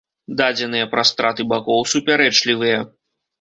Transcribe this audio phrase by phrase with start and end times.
[0.37, 2.81] Дадзеныя пра страты бакоў супярэчлівыя.